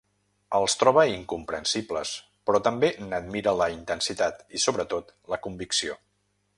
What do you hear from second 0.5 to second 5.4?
Els troba incomprensibles, però també n'admira la intensitat i, sobretot,